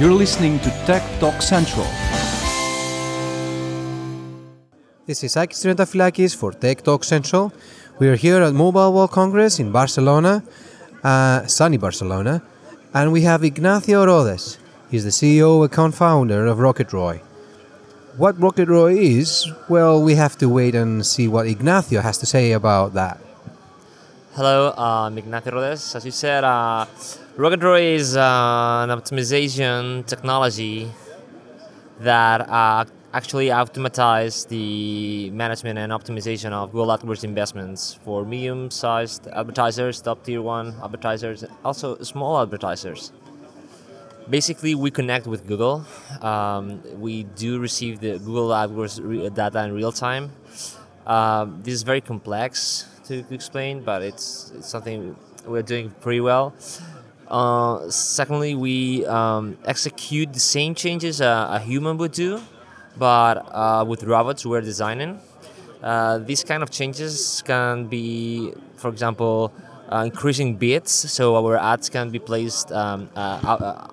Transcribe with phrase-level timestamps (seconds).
[0.00, 1.84] You're listening to Tech Talk Central.
[5.04, 7.52] This is Sakis Triantafilakis for Tech Talk Central.
[7.98, 10.42] We are here at Mobile World Congress in Barcelona,
[11.04, 12.42] uh, sunny Barcelona,
[12.94, 14.56] and we have Ignacio Rodes.
[14.90, 17.18] He's the CEO and co-founder of RocketROI.
[18.16, 22.52] What RocketROI is, well, we have to wait and see what Ignacio has to say
[22.52, 23.20] about that.
[24.32, 25.94] Hello, I'm Ignacio Rodes.
[25.94, 26.86] As you said, uh,
[27.36, 30.90] RocketROI is uh, an optimization technology
[32.00, 32.84] that uh,
[33.14, 40.42] actually automatize the management and optimization of Google AdWords investments for medium-sized advertisers, top tier
[40.42, 43.12] one advertisers, also small advertisers.
[44.28, 45.86] Basically, we connect with Google.
[46.22, 50.32] Um, we do receive the Google AdWords data in real time.
[51.06, 55.14] Um, this is very complex to, to explain, but it's, it's something
[55.46, 56.54] we're doing pretty well.
[57.30, 62.40] Uh, secondly, we um, execute the same changes a, a human would do,
[62.98, 65.20] but uh, with robots we're designing.
[65.82, 69.52] Uh, these kind of changes can be, for example,
[69.90, 73.88] uh, increasing bids, so our ads can be placed um, uh, uh,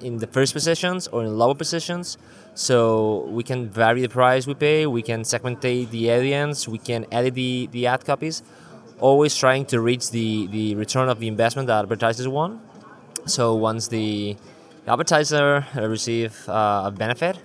[0.00, 2.16] in the first positions or in lower positions.
[2.54, 7.06] So we can vary the price we pay, we can segmentate the audience, we can
[7.12, 8.42] edit the, the ad copies,
[9.02, 12.60] always trying to reach the, the return of the investment that advertisers want.
[13.26, 14.36] So once the
[14.86, 17.38] advertiser uh, receive uh, a benefit,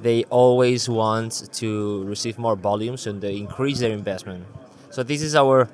[0.00, 4.46] they always want to receive more volumes and they increase their investment.
[4.90, 5.68] So this is our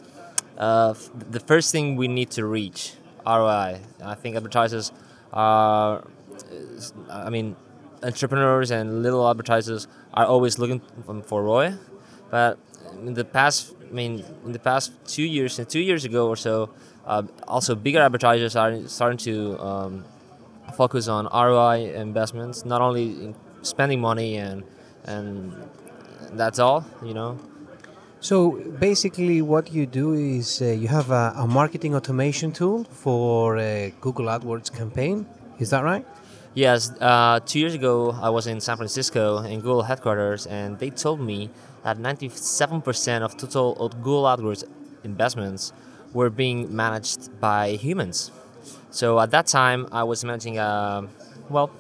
[0.57, 2.95] uh, f- the first thing we need to reach
[3.27, 3.81] ROI.
[4.03, 4.93] I think advertisers
[5.33, 6.05] are,
[7.11, 7.57] I mean,
[8.03, 10.81] entrepreneurs and little advertisers are always looking
[11.25, 11.75] for ROI,
[12.31, 12.59] but
[13.05, 16.37] in the past, I mean, in the past two years and two years ago or
[16.37, 16.71] so,
[17.07, 20.05] uh, also bigger advertisers are starting to um,
[20.77, 24.63] focus on ROI investments, not only in spending money and
[25.05, 25.55] and
[26.33, 27.39] that's all, you know.
[28.21, 33.57] So basically, what you do is uh, you have a, a marketing automation tool for
[33.59, 35.27] a Google AdWords campaign.
[35.59, 36.05] Is that right?
[36.59, 40.91] Yes, uh, two years ago I was in San Francisco in Google headquarters, and they
[40.91, 41.51] told me
[41.85, 44.65] that 97% of total Google AdWords
[45.05, 45.73] investments
[46.13, 48.33] were being managed by humans.
[48.91, 51.07] So at that time, I was managing a
[51.49, 51.71] well,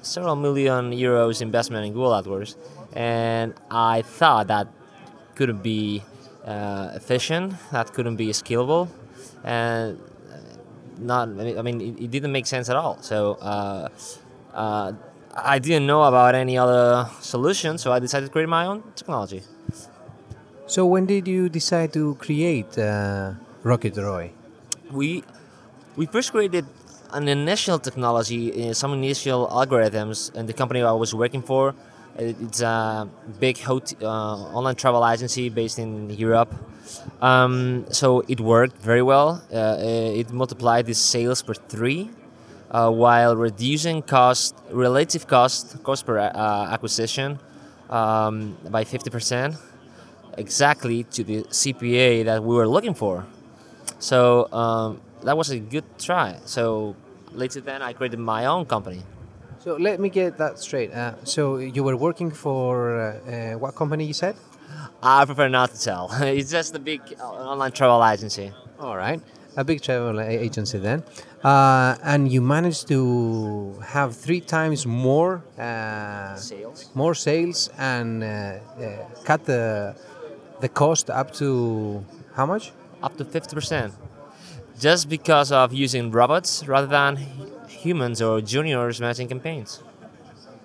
[0.00, 2.56] several million euros investment in Google AdWords,
[2.94, 4.68] and I thought that
[5.34, 6.02] couldn't be
[6.46, 8.88] uh, efficient, that couldn't be scalable,
[9.44, 10.00] and
[10.98, 11.28] not.
[11.28, 12.98] I mean, it, it didn't make sense at all.
[13.02, 13.88] So uh,
[14.54, 14.92] uh,
[15.34, 19.42] I didn't know about any other solution, so I decided to create my own technology.
[20.66, 24.30] So when did you decide to create uh, RocketROI?
[24.90, 25.24] we
[25.96, 26.66] we first created
[27.12, 31.74] an initial technology, uh, some initial algorithms, in the company I was working for.
[32.18, 33.08] It- It's a
[33.40, 36.54] big hotel, uh, online travel agency based in Europe.
[37.20, 39.42] Um, so it worked very well.
[39.52, 39.76] Uh,
[40.20, 42.10] it multiplied the sales per three,
[42.70, 47.38] uh, while reducing cost, relative cost, cost per uh, acquisition,
[47.90, 49.56] um, by fifty percent,
[50.38, 53.24] exactly to the CPA that we were looking for.
[53.98, 56.36] So um, that was a good try.
[56.44, 56.94] So
[57.32, 59.02] later then I created my own company.
[59.66, 60.92] So let me get that straight.
[60.92, 64.36] Uh, so you were working for uh, uh, what company you said?
[65.02, 66.08] I prefer not to tell.
[66.20, 68.52] it's just a big uh, online travel agency.
[68.78, 69.20] All right,
[69.56, 71.02] a big travel agency then,
[71.42, 76.88] uh, and you managed to have three times more uh, Sales.
[76.94, 78.60] more sales, and uh, uh,
[79.24, 79.96] cut the
[80.60, 82.04] the cost up to
[82.36, 82.70] how much?
[83.02, 83.90] Up to 50%.
[84.78, 87.16] Just because of using robots rather than
[87.88, 89.70] humans or juniors managing campaigns.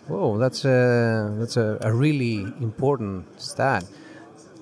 [0.08, 0.80] Whoa, that's a
[1.40, 2.36] that's a, a really
[2.68, 3.16] important
[3.50, 3.84] stat.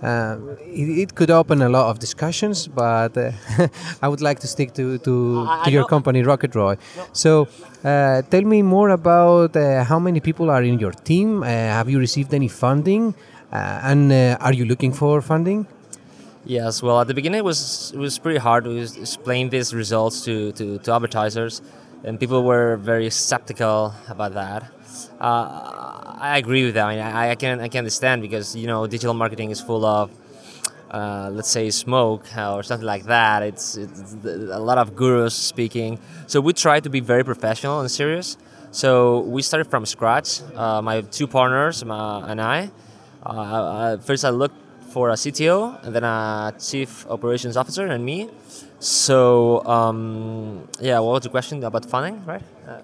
[0.02, 0.38] Uh,
[0.82, 3.32] it, it could open a lot of discussions, but uh,
[4.04, 5.14] I would like to stick to to,
[5.48, 6.76] I- I to your know- company, RocketROI.
[7.24, 7.32] So,
[7.84, 11.44] uh, tell me more about uh, how many people are in your team.
[11.44, 13.14] Uh, have you received any funding,
[13.52, 15.66] uh, and uh, are you looking for funding?
[16.46, 19.74] Yes, well, at the beginning it was it was pretty hard to s- explain these
[19.76, 21.62] results to, to, to advertisers,
[22.04, 24.64] and people were very skeptical about that.
[25.20, 26.86] Uh, I agree with that.
[26.86, 29.86] I, mean, I, I can I can understand because you know digital marketing is full
[29.86, 30.12] of
[30.92, 33.44] uh, let's say smoke or something like that.
[33.44, 36.00] It's, it's a lot of gurus speaking.
[36.28, 38.38] So we try to be very professional and serious.
[38.72, 40.42] So we started from scratch.
[40.56, 42.72] Uh, my two partners uh, and I.
[43.26, 44.56] Uh, uh, first, I looked
[44.92, 48.30] for a CTO, and then a chief operations officer, and me.
[48.80, 52.44] So um, yeah, what was the question about funding, right?
[52.68, 52.82] Uh,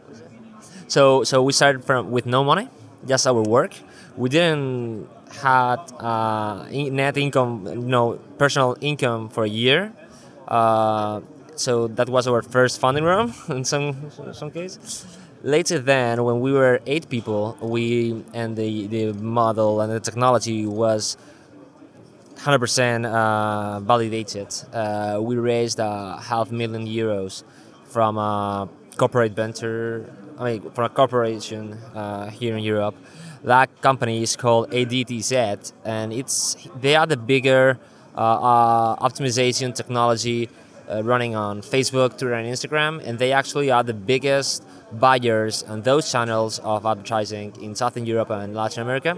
[0.88, 2.70] So so we started from with no money,
[3.08, 3.74] just our work.
[4.16, 5.10] We didn't
[5.42, 9.92] had uh, net income, you know, personal income for a year.
[10.48, 11.22] Uh,
[11.56, 14.78] so that was our first funding round in some some case.
[15.44, 20.66] Later then, when we were eight people, we and the, the model and the technology
[20.66, 21.18] was
[22.46, 24.48] 100% uh, validated.
[24.72, 27.44] Uh, we raised a half million euros
[27.86, 30.08] from a corporate venture,
[30.38, 32.96] I mean, from a corporation uh, here in Europe.
[33.44, 37.80] That company is called ADTZ, and it's they are the bigger
[38.16, 40.48] uh, uh, optimization technology
[40.88, 45.82] uh, running on Facebook, Twitter, and Instagram, and they actually are the biggest buyers on
[45.82, 49.18] those channels of advertising in Southern Europe and Latin America.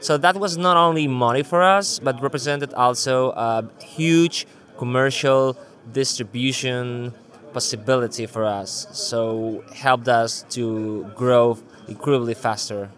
[0.00, 4.46] So that was not only money for us, but represented also a huge
[4.76, 5.56] commercial
[5.92, 7.12] distribution
[7.52, 8.86] possibility for us.
[8.92, 11.58] So helped us to grow
[11.88, 12.90] incredibly faster.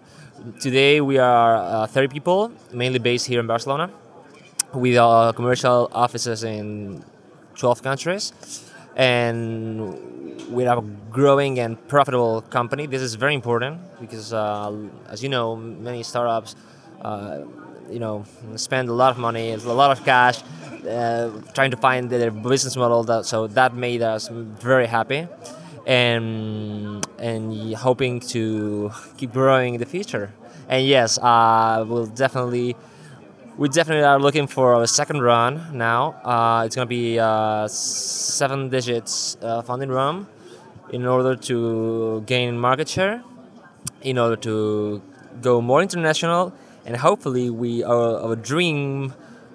[0.61, 3.91] Today we are uh, 30 people, mainly based here in Barcelona,
[4.75, 7.05] with our commercial offices in
[7.57, 8.33] 12 countries,
[8.97, 9.95] and
[10.51, 12.87] we have a growing and profitable company.
[12.87, 14.73] This is very important because, uh,
[15.09, 16.57] as you know, many startups,
[17.03, 17.41] uh,
[17.91, 18.25] you know,
[18.57, 20.43] spend a lot of money, a lot of cash,
[20.89, 23.03] uh, trying to find their business model.
[23.05, 25.27] That, so that made us very happy,
[25.87, 30.33] and and hoping to keep growing in the future.
[30.69, 32.77] And yes, uh, we'll definitely
[33.59, 36.13] we definitely are looking for a second run now.
[36.25, 40.29] Uh, it's going to be uh, seven digits uh, funding run
[40.91, 43.23] in order to gain market share,
[44.03, 45.03] in order to
[45.43, 46.53] go more international,
[46.89, 49.13] and hopefully we our, our dream,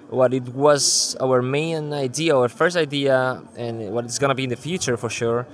[0.08, 4.50] what it was our main idea, our first idea, and what it's to be in
[4.50, 5.44] the future for sure,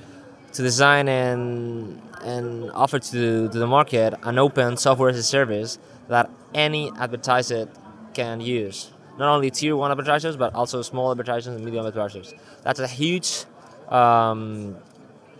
[0.53, 5.79] to design and and offer to, to the market an open software as a service
[6.09, 7.67] that any advertiser
[8.12, 8.93] can use.
[9.19, 12.35] Not only tier one advertisers, but also small advertisers and medium advertisers.
[12.62, 13.44] That's a huge,
[13.88, 14.77] um,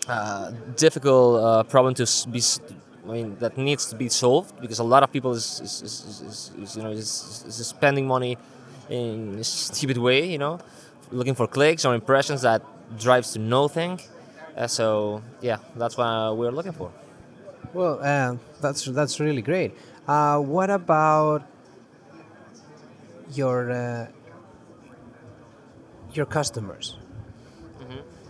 [0.09, 2.41] uh, difficult uh, problem to be.
[3.05, 6.21] I mean, that needs to be solved because a lot of people is, is, is,
[6.21, 8.37] is, is you know is, is spending money
[8.89, 10.31] in a stupid way.
[10.31, 10.59] You know,
[11.11, 12.63] looking for clicks or impressions that
[12.99, 14.01] drives to nothing.
[14.57, 16.93] Uh, so yeah, that's what we're looking for.
[17.73, 19.77] Well, uh, that's that's really great.
[20.07, 21.43] Uh, what about
[23.33, 24.07] your uh,
[26.13, 27.00] your customers?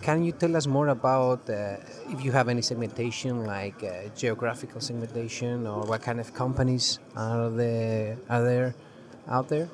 [0.02, 1.76] Can you tell us more about uh,
[2.08, 7.50] if you have any segmentation, like uh, geographical segmentation, or what kind of companies are
[7.50, 8.75] there are there
[9.29, 9.69] out there?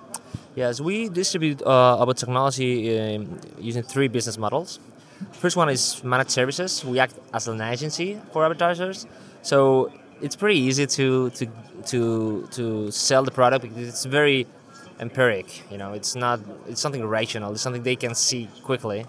[0.56, 4.81] Yes, we distribute uh, our technology um, using three business models.
[5.32, 6.84] First one is managed services.
[6.84, 9.06] We act as an agency for advertisers,
[9.43, 11.46] so it's pretty easy to to
[11.87, 14.46] to to sell the product because it's very
[15.01, 15.63] empiric.
[15.71, 17.53] You know, it's not it's something rational.
[17.53, 19.07] It's something they can see quickly,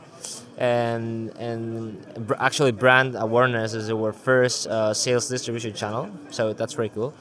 [0.57, 1.97] and and
[2.39, 6.09] actually brand awareness is our first uh, sales distribution channel.
[6.31, 7.13] So that's pretty cool.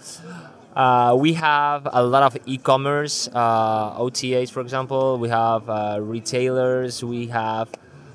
[0.75, 5.19] Uh, we have a lot of e-commerce, uh, OTAs, for example.
[5.19, 7.03] We have uh, retailers.
[7.03, 7.71] We have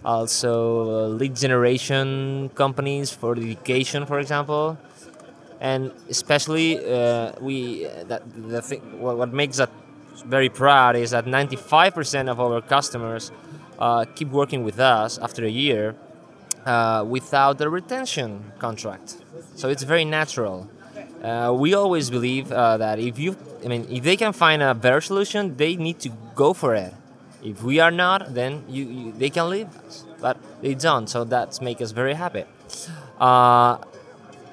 [0.06, 4.78] also lead generation companies for education, for example.
[5.60, 9.70] And especially, uh, we that the thing, what, what makes us
[10.26, 13.32] very proud is that 95% of our customers
[13.80, 15.96] uh, keep working with us after a year
[16.66, 19.18] uh, without a retention contract.
[19.56, 20.70] So it's very natural.
[21.24, 24.74] Uh, we always believe uh, that if you, I mean, if they can find a
[24.74, 26.94] better solution, they need to go for it.
[27.44, 31.08] If we are not, then you, you they can leave us, but they don't.
[31.08, 32.46] So that's make us very happy.
[33.20, 33.78] Uh,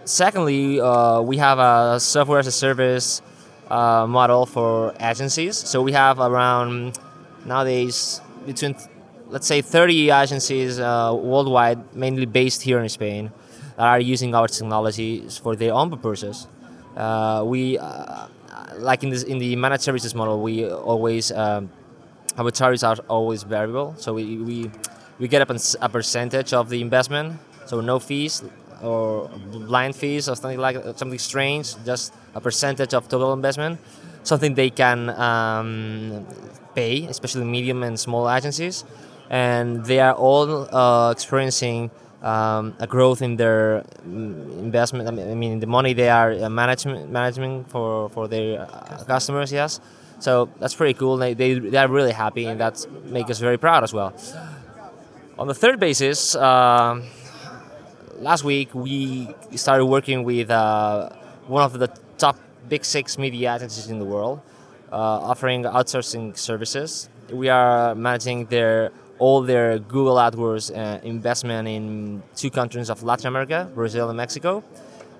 [0.04, 3.20] secondly, uh, we have a software as a service
[3.70, 5.56] uh, model for agencies.
[5.56, 6.98] So we have around
[7.44, 8.74] nowadays between
[9.28, 13.30] let's say 30 agencies uh, worldwide, mainly based here in Spain,
[13.76, 16.46] that are using our technologies for their own purposes.
[16.96, 18.26] Uh, we uh,
[18.78, 21.70] like in this in the managed services model, we always um,
[22.38, 24.70] our tariffs are always variable, so we, we,
[25.18, 28.44] we get a, a percentage of the investment, so no fees
[28.82, 33.80] or blind fees or something like something strange, just a percentage of total investment,
[34.22, 36.26] something they can um,
[36.74, 38.84] pay, especially medium and small agencies,
[39.30, 41.90] and they are all uh, experiencing
[42.22, 45.08] um, a growth in their mm, investment.
[45.08, 49.52] I mean, the money they are uh, management management for for their uh, customers.
[49.52, 49.80] Yes,
[50.18, 51.16] so that's pretty cool.
[51.16, 54.12] They, they they are really happy, and that makes us very proud as well.
[55.38, 57.04] On the third basis, um
[58.20, 61.10] last week we started working with uh,
[61.46, 62.36] one of the top
[62.68, 64.40] big six media agencies in the world,
[64.92, 67.08] uh, offering outsourcing services.
[67.30, 73.26] We are managing their all their Google AdWords uh, investment in two countries of Latin
[73.26, 74.62] America, Brazil and Mexico,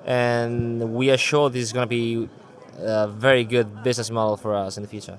[0.06, 2.28] and we are sure this is going to be
[2.78, 5.18] a very good business model for us in the future.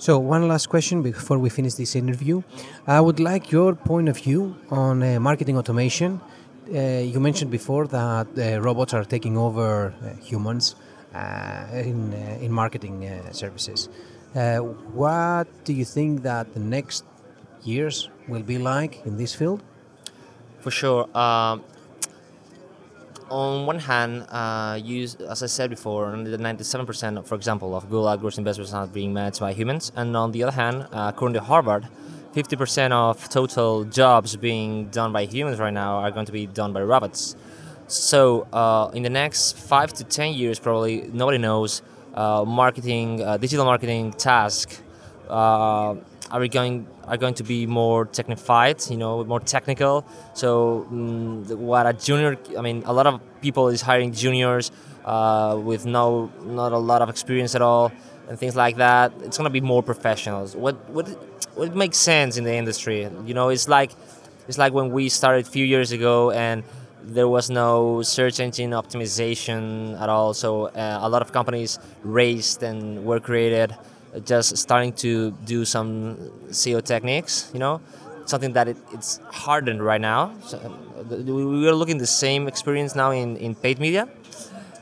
[0.00, 2.42] So, one last question before we finish this interview.
[2.86, 6.20] I would like your point of view on uh, marketing automation.
[6.74, 10.76] Uh, you mentioned before that uh, robots are taking over uh, humans
[11.72, 13.88] in, in marketing services.
[14.92, 17.04] what do you think that the next
[17.62, 19.62] years will be like in this field?
[20.60, 21.08] For sure.
[21.16, 21.64] Um,
[23.30, 28.06] on one hand, uh, use, as I said before, the 97%, for example, of Google
[28.06, 29.92] AdWords investments are being managed by humans.
[29.96, 31.88] And on the other hand, uh, according to Harvard,
[32.34, 36.72] 50% of total jobs being done by humans right now are going to be done
[36.72, 37.36] by robots.
[37.86, 41.82] So, uh, in the next five to 10 years, probably nobody knows
[42.14, 44.82] uh, marketing, uh, digital marketing task
[45.28, 45.94] uh,
[46.30, 50.04] are going are going to be more technified, you know, more technical.
[50.34, 54.70] So mm, what a junior, I mean, a lot of people is hiring juniors
[55.06, 57.90] uh, with no not a lot of experience at all
[58.28, 59.12] and things like that.
[59.22, 60.54] It's gonna be more professionals.
[60.54, 61.06] What what
[61.58, 63.08] what makes sense in the industry?
[63.26, 63.90] You know, it's like
[64.46, 66.62] it's like when we started a few years ago and
[67.02, 70.34] there was no search engine optimization at all.
[70.34, 73.74] So uh, a lot of companies raised and were created
[74.24, 76.16] just starting to do some
[76.50, 77.80] SEO techniques, you know,
[78.26, 80.32] something that it, it's hardened right now.
[80.46, 84.08] So uh, we are looking the same experience now in, in paid media.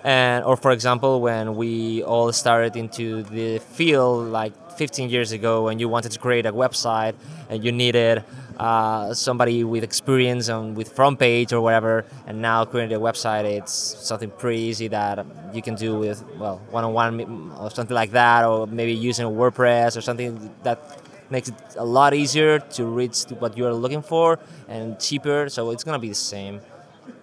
[0.07, 5.65] And, or for example, when we all started into the field like 15 years ago
[5.65, 7.15] when you wanted to create a website
[7.51, 8.23] and you needed
[8.57, 13.73] uh, somebody with experience on with FrontPage or whatever, and now creating a website, it's
[13.73, 18.69] something pretty easy that you can do with well one-on-one or something like that, or
[18.69, 23.75] maybe using WordPress or something that makes it a lot easier to reach what you're
[23.75, 25.49] looking for and cheaper.
[25.49, 26.61] So it's gonna be the same.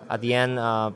[0.09, 0.59] At the end.
[0.59, 0.91] Uh,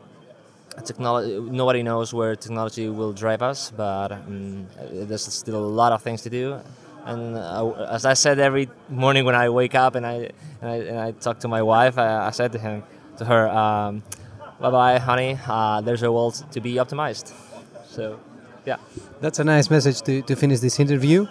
[0.85, 6.01] technology nobody knows where technology will drive us but um, there's still a lot of
[6.01, 6.59] things to do
[7.07, 10.29] and uh, as I said every morning when I wake up and I
[10.61, 12.83] and I, and I talk to my wife, I, I, said to him,
[13.17, 14.03] to her, um,
[14.59, 15.37] "Bye bye, honey.
[15.47, 17.33] Uh, there's a world to be optimized."
[17.87, 18.19] So,
[18.65, 18.77] yeah.
[19.21, 21.27] That's a nice message to, to finish this interview.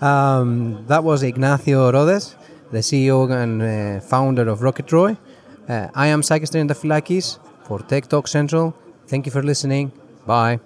[0.00, 2.34] Um, that was Ignacio Rodes,
[2.72, 5.16] the CEO and uh, founder of RocketROI.
[5.68, 8.74] Uh, I am Sakis Triantafilakis for Tech Talk Central.
[9.06, 9.92] Thank you for listening.
[10.26, 10.60] Bye.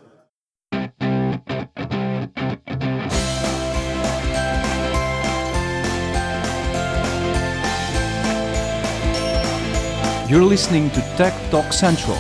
[10.28, 12.18] You're listening to Tech Talk Central